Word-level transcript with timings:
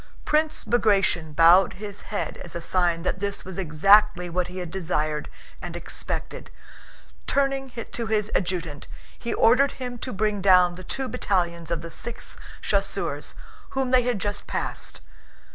Prince 0.25 0.63
Bagratión 0.63 1.35
bowed 1.35 1.73
his 1.73 2.01
head 2.01 2.37
as 2.37 2.55
a 2.55 2.59
sign 2.59 3.03
that 3.03 3.19
this 3.19 3.45
was 3.45 3.59
exactly 3.59 4.31
what 4.31 4.47
he 4.47 4.57
had 4.57 4.71
desired 4.71 5.29
and 5.61 5.75
expected. 5.75 6.49
Turning 7.27 7.69
to 7.91 8.07
his 8.07 8.31
adjutant 8.33 8.87
he 9.19 9.31
ordered 9.31 9.73
him 9.73 9.99
to 9.99 10.11
bring 10.11 10.41
down 10.41 10.73
the 10.73 10.83
two 10.83 11.07
battalions 11.07 11.69
of 11.69 11.83
the 11.83 11.91
Sixth 11.91 12.35
Chasseurs 12.63 13.35
whom 13.77 13.91
they 13.91 14.01
had 14.01 14.17
just 14.17 14.47
passed. 14.47 15.01